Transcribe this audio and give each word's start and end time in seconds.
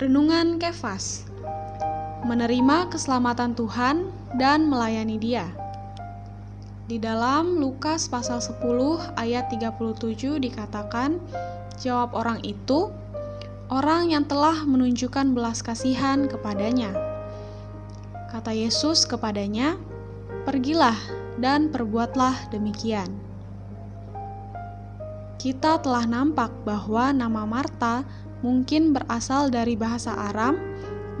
Renungan 0.00 0.56
Kefas. 0.56 1.28
Menerima 2.24 2.88
keselamatan 2.88 3.52
Tuhan 3.52 4.08
dan 4.40 4.64
melayani 4.64 5.20
dia. 5.20 5.52
Di 6.88 6.96
dalam 6.96 7.60
Lukas 7.60 8.08
pasal 8.08 8.40
10 8.40 8.64
ayat 9.20 9.52
37 9.52 10.40
dikatakan 10.40 11.20
Jawab 11.84 12.16
orang 12.16 12.40
itu 12.48 12.88
Orang 13.68 14.08
yang 14.08 14.24
telah 14.24 14.64
menunjukkan 14.64 15.36
belas 15.36 15.60
kasihan 15.60 16.24
kepadanya 16.32 16.96
Kata 18.32 18.56
Yesus 18.56 19.04
kepadanya 19.04 19.76
Pergilah 20.48 20.96
dan 21.36 21.68
perbuatlah 21.68 22.48
demikian. 22.48 23.12
Kita 25.36 25.76
telah 25.84 26.08
nampak 26.08 26.56
bahwa 26.64 27.12
nama 27.12 27.44
Marta 27.44 28.08
mungkin 28.40 28.96
berasal 28.96 29.52
dari 29.52 29.76
bahasa 29.76 30.16
Aram 30.32 30.56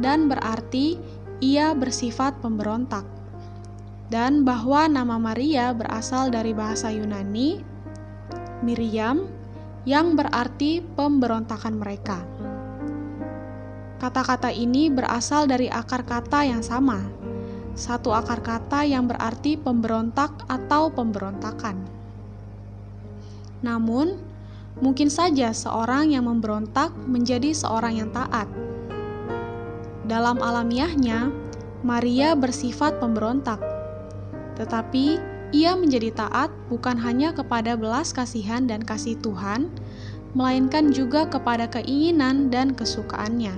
dan 0.00 0.28
berarti 0.28 0.96
ia 1.40 1.72
bersifat 1.76 2.40
pemberontak. 2.40 3.04
Dan 4.10 4.42
bahwa 4.42 4.90
nama 4.90 5.22
Maria 5.22 5.70
berasal 5.70 6.34
dari 6.34 6.50
bahasa 6.50 6.90
Yunani 6.90 7.62
Miriam 8.60 9.30
yang 9.86 10.18
berarti 10.18 10.82
pemberontakan 10.82 11.74
mereka. 11.78 12.18
Kata-kata 14.00 14.48
ini 14.50 14.88
berasal 14.88 15.44
dari 15.44 15.68
akar 15.68 16.02
kata 16.08 16.42
yang 16.48 16.64
sama. 16.64 17.04
Satu 17.76 18.10
akar 18.12 18.42
kata 18.42 18.82
yang 18.84 19.06
berarti 19.06 19.60
pemberontak 19.60 20.48
atau 20.48 20.90
pemberontakan. 20.90 21.76
Namun, 23.60 24.16
Mungkin 24.78 25.10
saja 25.10 25.50
seorang 25.50 26.14
yang 26.14 26.30
memberontak 26.30 26.94
menjadi 27.10 27.50
seorang 27.50 27.98
yang 27.98 28.10
taat. 28.14 28.46
Dalam 30.06 30.38
alamiahnya, 30.38 31.34
Maria 31.82 32.38
bersifat 32.38 33.02
pemberontak, 33.02 33.58
tetapi 34.54 35.18
ia 35.50 35.74
menjadi 35.74 36.14
taat 36.14 36.54
bukan 36.70 36.94
hanya 37.02 37.34
kepada 37.34 37.74
belas 37.74 38.14
kasihan 38.14 38.70
dan 38.70 38.86
kasih 38.86 39.18
Tuhan, 39.18 39.66
melainkan 40.36 40.94
juga 40.94 41.26
kepada 41.26 41.66
keinginan 41.66 42.54
dan 42.54 42.70
kesukaannya. 42.76 43.54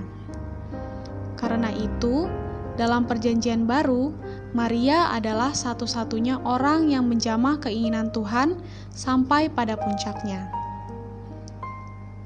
Karena 1.37 1.69
itu, 1.75 2.25
dalam 2.73 3.05
Perjanjian 3.05 3.69
Baru, 3.69 4.15
Maria 4.55 5.13
adalah 5.13 5.53
satu-satunya 5.53 6.41
orang 6.41 6.89
yang 6.89 7.05
menjamah 7.05 7.61
keinginan 7.61 8.09
Tuhan 8.09 8.57
sampai 8.89 9.51
pada 9.51 9.77
puncaknya. 9.77 10.62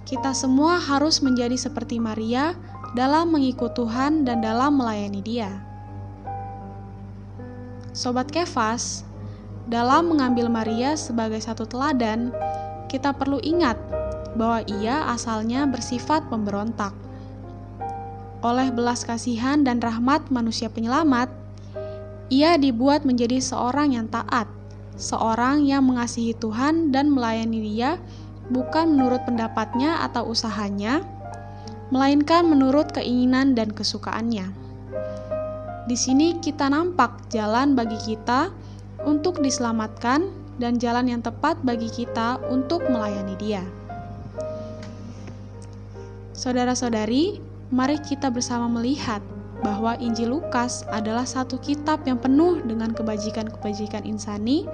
Kita 0.08 0.32
semua 0.32 0.80
harus 0.80 1.20
menjadi 1.20 1.60
seperti 1.60 2.00
Maria 2.00 2.56
dalam 2.96 3.28
mengikut 3.36 3.76
Tuhan 3.76 4.24
dan 4.24 4.40
dalam 4.40 4.80
melayani 4.80 5.20
Dia. 5.20 5.52
Sobat 7.92 8.32
Kefas, 8.32 9.04
dalam 9.68 10.08
mengambil 10.08 10.48
Maria 10.48 10.96
sebagai 10.96 11.44
satu 11.44 11.68
teladan, 11.68 12.32
kita 12.88 13.12
perlu 13.12 13.44
ingat 13.44 13.76
bahwa 14.40 14.64
ia 14.80 15.12
asalnya 15.12 15.68
bersifat 15.68 16.24
pemberontak. 16.32 16.96
Oleh 18.40 18.72
belas 18.72 19.04
kasihan 19.04 19.60
dan 19.60 19.84
rahmat 19.84 20.32
manusia 20.32 20.72
penyelamat, 20.72 21.28
ia 22.32 22.56
dibuat 22.56 23.04
menjadi 23.04 23.44
seorang 23.44 23.92
yang 23.92 24.08
taat, 24.08 24.48
seorang 24.96 25.68
yang 25.68 25.84
mengasihi 25.84 26.32
Tuhan 26.32 26.96
dan 26.96 27.12
melayani 27.12 27.60
Dia 27.60 28.00
bukan 28.48 28.96
menurut 28.96 29.24
pendapatnya 29.28 30.04
atau 30.04 30.32
usahanya, 30.32 31.04
melainkan 31.92 32.48
menurut 32.48 32.92
keinginan 32.92 33.56
dan 33.56 33.72
kesukaannya. 33.72 34.52
Di 35.88 35.96
sini 35.96 36.36
kita 36.44 36.68
nampak 36.68 37.32
jalan 37.32 37.72
bagi 37.72 37.96
kita 38.04 38.52
untuk 39.08 39.40
diselamatkan 39.40 40.28
dan 40.60 40.76
jalan 40.82 41.08
yang 41.08 41.22
tepat 41.24 41.56
bagi 41.64 41.88
kita 41.88 42.44
untuk 42.52 42.84
melayani 42.92 43.36
Dia. 43.40 43.64
Saudara-saudari, 46.36 47.40
mari 47.72 47.98
kita 48.04 48.28
bersama 48.30 48.68
melihat 48.68 49.24
bahwa 49.66 49.98
Injil 49.98 50.38
Lukas 50.38 50.86
adalah 50.94 51.26
satu 51.26 51.58
kitab 51.58 52.06
yang 52.06 52.22
penuh 52.22 52.62
dengan 52.62 52.94
kebajikan-kebajikan 52.94 54.06
insani 54.06 54.70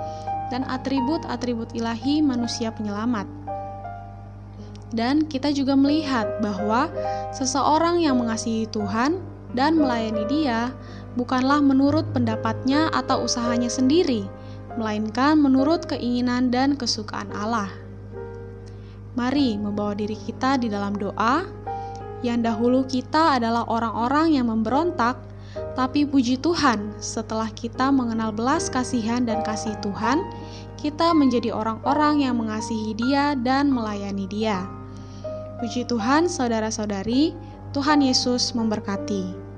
dan 0.51 0.67
atribut-atribut 0.67 1.71
ilahi 1.71 2.19
manusia 2.19 2.73
penyelamat. 2.75 3.23
Dan 4.93 5.25
kita 5.25 5.49
juga 5.49 5.73
melihat 5.73 6.37
bahwa 6.37 6.87
seseorang 7.33 8.05
yang 8.05 8.21
mengasihi 8.21 8.69
Tuhan 8.69 9.17
dan 9.57 9.81
melayani 9.81 10.23
Dia 10.29 10.69
bukanlah 11.17 11.61
menurut 11.61 12.05
pendapatnya 12.13 12.93
atau 12.93 13.25
usahanya 13.25 13.69
sendiri, 13.69 14.25
melainkan 14.77 15.37
menurut 15.41 15.85
keinginan 15.89 16.53
dan 16.53 16.77
kesukaan 16.77 17.29
Allah. 17.33 17.69
Mari 19.13 19.61
membawa 19.61 19.93
diri 19.93 20.17
kita 20.17 20.57
di 20.57 20.69
dalam 20.69 20.97
doa. 20.97 21.45
Yang 22.23 22.39
dahulu 22.49 22.79
kita 22.87 23.35
adalah 23.35 23.67
orang-orang 23.67 24.39
yang 24.39 24.47
memberontak, 24.47 25.19
tapi 25.77 26.07
puji 26.07 26.39
Tuhan, 26.39 26.95
setelah 26.97 27.51
kita 27.51 27.91
mengenal 27.93 28.33
belas 28.33 28.71
kasihan 28.71 29.21
dan 29.27 29.43
kasih 29.43 29.75
Tuhan, 29.83 30.23
kita 30.79 31.13
menjadi 31.13 31.53
orang-orang 31.53 32.25
yang 32.25 32.39
mengasihi 32.39 32.95
Dia 32.95 33.35
dan 33.37 33.69
melayani 33.69 34.25
Dia. 34.31 34.82
Puji 35.63 35.87
Tuhan, 35.87 36.27
saudara-saudari, 36.27 37.31
Tuhan 37.71 38.03
Yesus 38.03 38.51
memberkati. 38.51 39.52